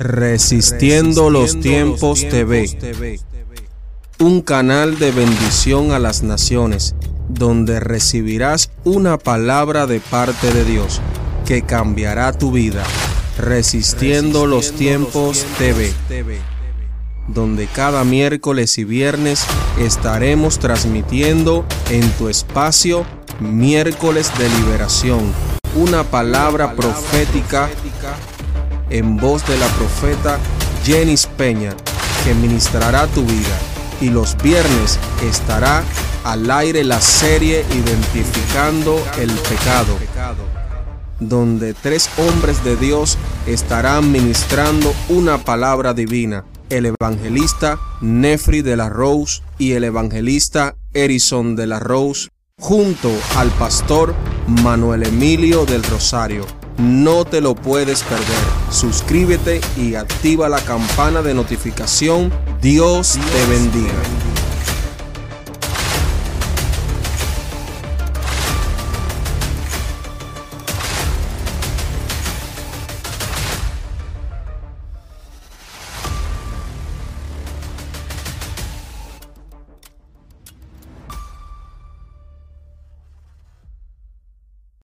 [0.00, 3.20] Resistiendo los tiempos TV,
[4.18, 6.94] un canal de bendición a las naciones,
[7.28, 11.02] donde recibirás una palabra de parte de Dios
[11.44, 12.82] que cambiará tu vida.
[13.36, 15.92] Resistiendo los tiempos TV,
[17.28, 19.44] donde cada miércoles y viernes
[19.78, 23.04] estaremos transmitiendo en tu espacio
[23.38, 25.20] miércoles de liberación,
[25.76, 27.68] una palabra profética
[28.90, 30.38] en voz de la profeta
[30.84, 31.74] Jenis Peña,
[32.24, 33.58] que ministrará tu vida.
[34.00, 35.82] Y los viernes estará
[36.24, 39.96] al aire la serie Identificando el Pecado,
[41.18, 46.44] donde tres hombres de Dios estarán ministrando una palabra divina.
[46.70, 52.28] El evangelista Nefri de la Rose y el evangelista Erison de la Rose,
[52.58, 54.14] junto al pastor
[54.46, 56.46] Manuel Emilio del Rosario
[56.80, 58.26] no te lo puedes perder.
[58.70, 62.32] Suscríbete y activa la campana de notificación.
[62.60, 64.29] Dios te bendiga.